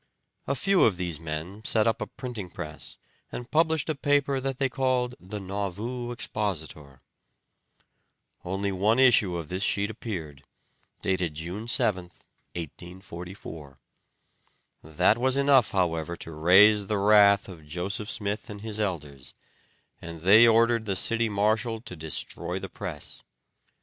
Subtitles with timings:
[0.47, 2.97] A few of these men set up a printing press
[3.31, 7.03] and published a paper that they called the Nauvoo Expositor.
[8.43, 10.41] Only one issue of this sheet appeared,
[11.03, 13.79] dated June 7, 1844.
[14.81, 19.35] That was enough, however, to raise the wrath of Joseph Smith and his elders,
[20.01, 23.21] and they ordered the city marshal to destroy the press.